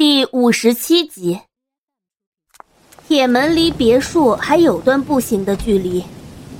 [0.00, 1.38] 第五十七集，
[3.06, 6.02] 铁门离别墅还有段步行的距离。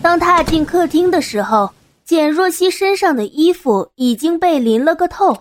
[0.03, 1.71] 当踏进客厅的时候，
[2.05, 5.35] 简若曦身上的衣服已经被淋了个透。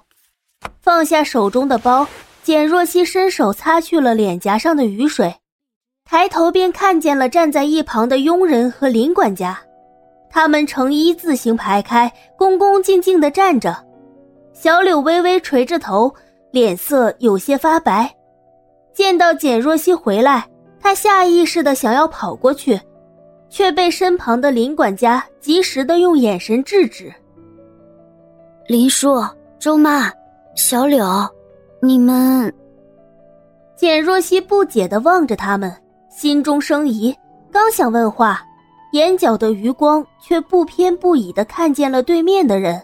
[0.80, 2.08] 放下手中的包，
[2.42, 5.36] 简若曦伸手擦去了脸颊上的雨水，
[6.06, 9.60] 抬头便看见了站在一旁的佣人和林管家，
[10.30, 13.76] 他们呈一字形排开，恭恭敬敬地站着。
[14.54, 16.16] 小柳微微垂着头。
[16.52, 18.12] 脸色有些发白，
[18.94, 20.48] 见到简若曦回来，
[20.80, 22.80] 他下意识的想要跑过去，
[23.50, 27.14] 却被身旁的林管家及时的用眼神制止。
[28.68, 29.24] 林叔、
[29.60, 30.12] 周妈、
[30.56, 31.06] 小柳，
[31.82, 32.52] 你们……
[33.76, 35.72] 简若曦不解的望着他们，
[36.10, 37.16] 心中生疑，
[37.52, 38.42] 刚想问话，
[38.94, 42.82] 眼角的余光却不偏不倚的看见了对面的人，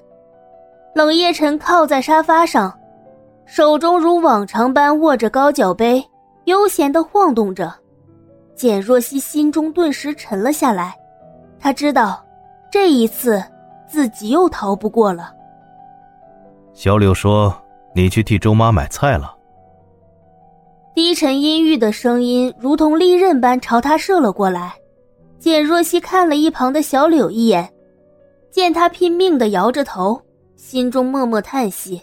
[0.93, 2.71] 冷夜晨靠在沙发上。
[3.45, 6.03] 手中如往常般握着高脚杯，
[6.45, 7.73] 悠闲的晃动着。
[8.55, 10.95] 简若曦心中顿时沉了下来，
[11.59, 12.25] 她知道，
[12.71, 13.43] 这一次
[13.87, 15.31] 自己又逃不过了。
[16.73, 17.53] 小柳说
[17.93, 19.33] ：“你去替周妈买菜了。”
[20.95, 24.73] 低沉阴郁的声音如同利刃般朝他射了过来。
[25.37, 27.69] 简若曦看了一旁的小柳一眼，
[28.49, 30.19] 见他拼命的摇着头，
[30.55, 32.01] 心中默默叹息。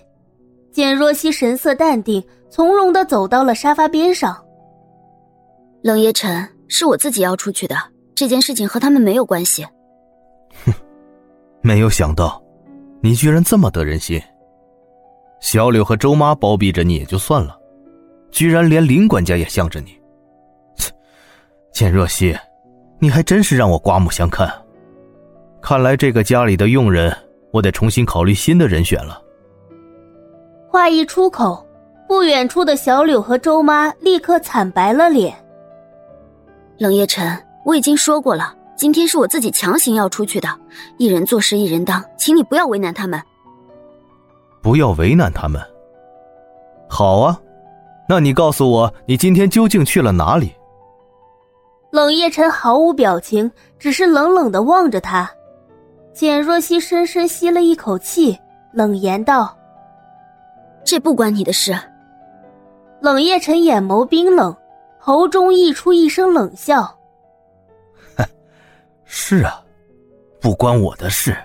[0.72, 4.42] 简若曦神色淡定，从容的走到了沙发边上。
[5.82, 7.76] 冷夜晨，是我自己要出去的，
[8.14, 9.66] 这件事情和他们没有关系。
[10.64, 10.72] 哼，
[11.60, 12.42] 没有想到，
[13.02, 14.20] 你居然这么得人心。
[15.40, 17.54] 小柳和周妈包庇着你也就算了，
[18.30, 20.00] 居然连林管家也向着你。
[20.76, 20.90] 切，
[21.72, 22.34] 简若曦，
[22.98, 24.50] 你还真是让我刮目相看。
[25.60, 27.14] 看来这个家里的佣人，
[27.52, 29.21] 我得重新考虑新的人选了。
[30.72, 31.62] 话一出口，
[32.08, 35.36] 不远处的小柳和周妈立刻惨白了脸。
[36.78, 40.48] 冷夜晨，我已经说过了，今天是我自己强行要出去的，
[40.96, 43.22] 一人做事一人当，请你不要为难他们。
[44.62, 45.60] 不要为难他们。
[46.88, 47.38] 好啊，
[48.08, 50.54] 那你告诉我，你今天究竟去了哪里？
[51.90, 55.30] 冷夜晨毫无表情，只是冷冷的望着他。
[56.14, 58.38] 简若曦深深吸了一口气，
[58.72, 59.54] 冷言道。
[60.84, 61.74] 这不关你的事。
[63.00, 64.56] 冷夜晨眼眸冰冷，
[64.98, 66.82] 喉中溢出一声冷笑
[68.16, 68.24] ：“哼，
[69.04, 69.60] 是啊，
[70.40, 71.36] 不关我的事。”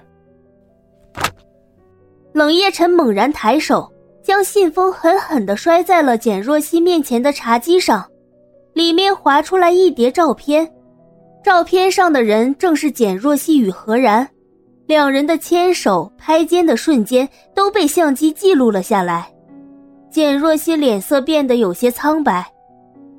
[2.34, 8.08] 冷夜晨猛然抬手，将信封狠狠的摔在了简若曦面前的茶几上，
[8.74, 10.72] 里面滑出来一叠照片，
[11.44, 14.30] 照片上的人正是简若曦与何然。
[14.88, 19.30] 两人的牵手、拍肩的瞬间都被相机记录了下来。
[20.10, 22.46] 简若曦脸色变得有些苍白，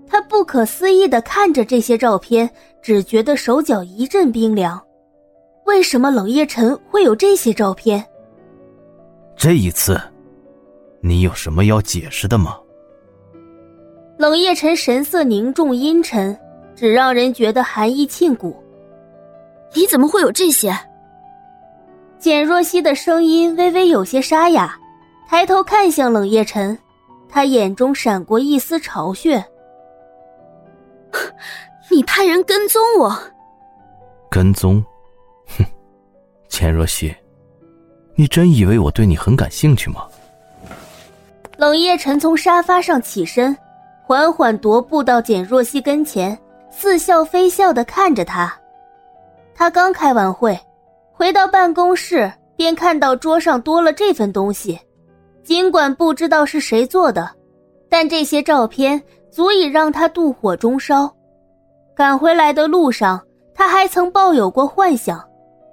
[0.07, 2.49] 她不可思议的看着这些照片，
[2.81, 4.83] 只觉得手脚一阵冰凉。
[5.67, 8.03] 为什么冷夜晨会有这些照片？
[9.37, 10.01] 这一次，
[11.03, 12.59] 你有什么要解释的吗？
[14.17, 16.37] 冷夜晨神色凝重阴沉，
[16.75, 18.57] 只让人觉得寒意沁骨。
[19.75, 20.75] 你怎么会有这些？
[22.19, 24.77] 简若曦的声音微微有些沙哑，
[25.29, 26.77] 抬头看向冷夜晨，
[27.29, 29.43] 他眼中闪过一丝嘲谑
[31.91, 33.17] ：“你派人跟踪我？
[34.29, 34.85] 跟踪？
[35.57, 35.65] 哼，
[36.49, 37.15] 简若曦，
[38.17, 40.05] 你真以为我对你很感兴趣吗？”
[41.57, 43.57] 冷夜晨从沙发上起身，
[44.05, 46.37] 缓缓踱步到简若曦跟前，
[46.71, 48.53] 似笑非笑的看着她。
[49.55, 50.59] 他刚开完会。
[51.19, 54.79] 回到办公室，便看到桌上多了这份东西。
[55.43, 57.29] 尽管不知道是谁做的，
[57.89, 61.13] 但这些照片足以让他妒火中烧。
[61.93, 63.21] 赶回来的路上，
[63.53, 65.21] 他还曾抱有过幻想：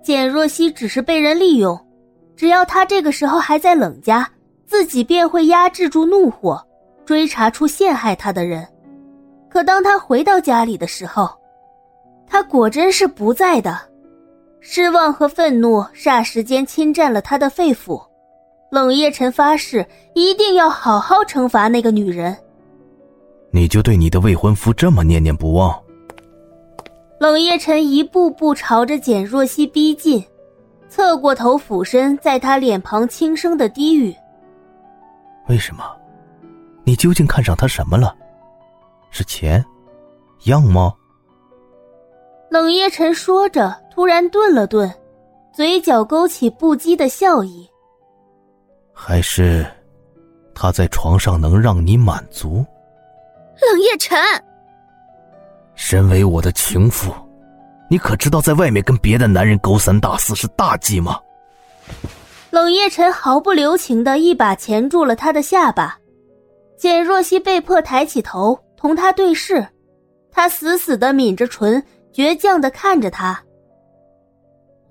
[0.04, 1.80] 简若曦只是被人利用，
[2.36, 4.28] 只要他这个时候还在冷家，
[4.66, 6.60] 自己便会压制住怒火，
[7.06, 8.68] 追查出陷害他的人。
[9.48, 11.30] 可当他回到家里的时候，
[12.26, 13.80] 他果真是不在的。
[14.68, 18.04] 失望和愤怒霎时间侵占了他的肺腑，
[18.72, 19.86] 冷夜晨发誓
[20.16, 22.36] 一定要好好惩罚那个女人。
[23.52, 25.80] 你就对你的未婚夫这么念念不忘？
[27.20, 30.26] 冷夜晨一步步朝着简若曦逼近，
[30.90, 34.16] 侧过头俯身在她脸庞轻声的低语
[35.48, 35.84] ：“为什么？
[36.84, 38.16] 你究竟看上他什么了？
[39.12, 39.64] 是钱？
[40.46, 40.98] 样貌？”
[42.50, 43.85] 冷夜晨说着。
[43.96, 44.94] 突然顿了顿，
[45.54, 47.66] 嘴角勾起不羁的笑意。
[48.94, 49.66] 还是，
[50.54, 52.66] 他在床上能让你满足？
[53.62, 54.20] 冷夜晨，
[55.76, 57.10] 身为我的情妇，
[57.90, 61.18] 你可知道在外面跟别的男人勾三搭四是大忌吗？
[62.50, 65.98] 冷夜晨毫不留情的一把钳住了他的下巴，
[66.78, 69.66] 简若曦被迫抬起头同他对视，
[70.34, 71.82] 他死死的抿着唇，
[72.14, 73.42] 倔强的看着他。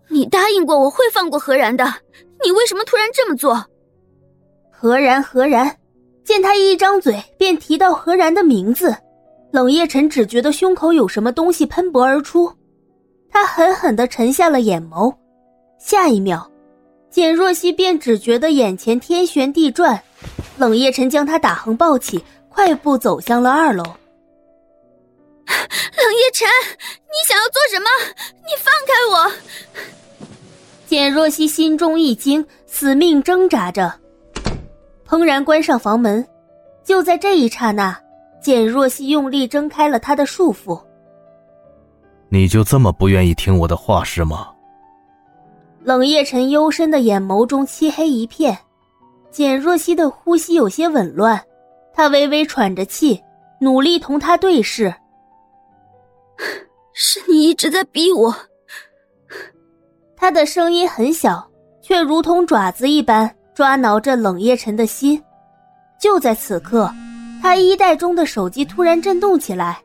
[0.08, 1.84] 你答应过我会放过何然的，
[2.44, 3.64] 你为什么突然这么做？
[4.70, 5.76] 何然，何然，
[6.24, 8.94] 见他一张嘴便提到何然的名字，
[9.50, 12.52] 冷夜晨只觉得胸口有什么东西喷薄而出，
[13.30, 15.14] 他狠狠的沉下了眼眸，
[15.78, 16.50] 下一秒。
[17.10, 20.02] 简若曦便只觉得眼前天旋地转，
[20.58, 23.84] 冷夜晨将她打横抱起，快步走向了二楼。
[25.44, 26.48] 冷夜晨，
[27.06, 27.88] 你想要做什么？
[28.42, 28.93] 你放开我！
[30.94, 33.92] 简若曦心中一惊，死命挣扎着，
[35.04, 36.24] 砰然关上房门。
[36.84, 37.98] 就在这一刹那，
[38.40, 40.80] 简若曦用力挣开了他的束缚。
[42.28, 44.52] 你就这么不愿意听我的话是吗？
[45.82, 48.56] 冷夜晨幽深的眼眸中漆黑一片，
[49.32, 51.42] 简若曦的呼吸有些紊乱，
[51.92, 53.20] 她微微喘着气，
[53.58, 54.94] 努力同他对视。
[56.92, 58.32] 是你一直在逼我。
[60.24, 61.46] 他的声音很小，
[61.82, 65.22] 却如同爪子一般抓挠着冷夜晨的心。
[66.00, 66.90] 就在此刻，
[67.42, 69.82] 他衣袋中的手机突然震动起来，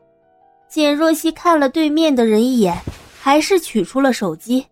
[0.66, 2.74] 简若曦看了对面的人一眼，
[3.20, 4.66] 还是取出了手机。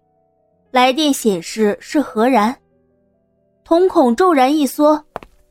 [0.70, 2.56] 来电显示是何然，
[3.62, 4.99] 瞳孔骤然一缩，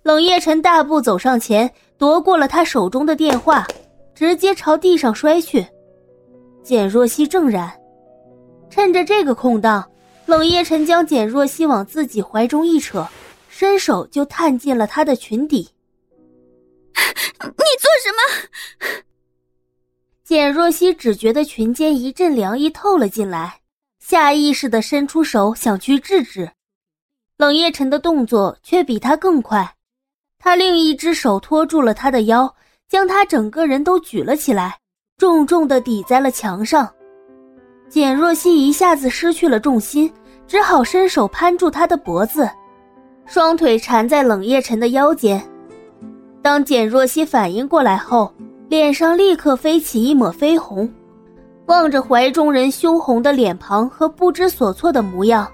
[0.01, 3.67] 冷夜晨大步走上前，夺过了他手中的电话，
[4.15, 5.63] 直接朝地上摔去。
[6.63, 7.71] 简若曦正然，
[8.67, 9.87] 趁着这个空档，
[10.27, 13.07] 冷夜晨将简若曦往自己怀中一扯，
[13.47, 15.69] 伸手就探进了她的裙底。
[17.39, 19.03] 你做什么？
[20.25, 23.61] 简若曦只觉得裙间一阵凉意透了进来。
[23.99, 26.51] 下意识的伸出手想去制止，
[27.37, 29.75] 冷夜晨的动作却比他更快，
[30.39, 32.53] 他另一只手托住了他的腰，
[32.89, 34.77] 将他整个人都举了起来，
[35.17, 36.93] 重重的抵在了墙上。
[37.89, 40.11] 简若曦一下子失去了重心，
[40.45, 42.49] 只好伸手攀住他的脖子，
[43.25, 45.41] 双腿缠在冷夜晨的腰间。
[46.41, 48.31] 当简若曦反应过来后，
[48.67, 50.89] 脸上立刻飞起一抹绯红。
[51.67, 55.47] 望着怀中人羞红的脸庞和不知所措的模样，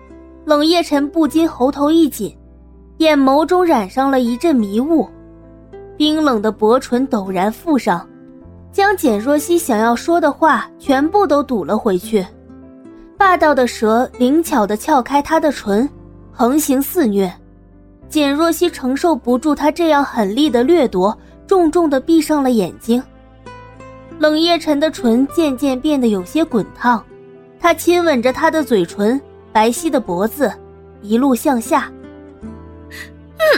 [0.46, 2.36] 冷夜晨不禁喉头一紧，
[2.98, 5.08] 眼眸中染上了一阵迷雾，
[5.98, 8.08] 冰冷的薄唇陡然覆上，
[8.74, 12.26] 将简若曦想要说的话全部都堵了回去。
[13.16, 15.88] 霸道的舌灵巧地撬开她的唇，
[16.32, 17.32] 横行肆虐。
[18.10, 21.18] 简若曦承受不住他这样狠厉的掠夺，
[21.48, 23.02] 重重地闭上了眼睛。
[24.20, 27.04] 冷夜晨的唇渐渐变得有些滚烫，
[27.60, 29.20] 他亲吻着她的嘴唇、
[29.52, 30.52] 白皙的脖子，
[31.02, 31.92] 一路向下。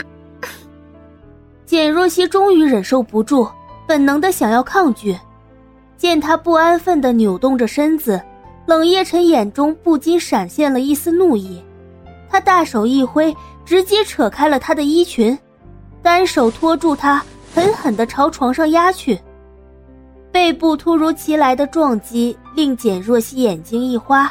[1.66, 3.46] 简若曦终于忍受不住，
[3.86, 5.16] 本能的想要抗拒。
[5.96, 8.20] 见他不安分的扭动着身子，
[8.66, 11.62] 冷夜晨眼中不禁闪现了一丝怒意。
[12.28, 13.34] 他大手一挥，
[13.64, 15.38] 直接扯开了她的衣裙，
[16.02, 17.24] 单手托住她，
[17.54, 19.18] 狠狠的朝床上压去。
[20.30, 24.30] 背部突如其来的撞击令简若曦眼睛一花，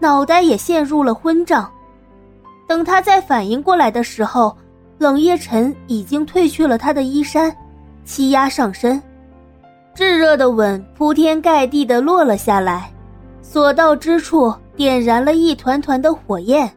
[0.00, 1.70] 脑袋也陷入了昏胀。
[2.66, 4.56] 等他再反应过来的时候，
[4.98, 7.56] 冷夜晨已经褪去了他的衣衫，
[8.06, 9.02] 欺压上身，
[9.92, 12.88] 炙热的吻铺天盖地的落了下来，
[13.42, 16.72] 所到之处点燃了一团团的火焰。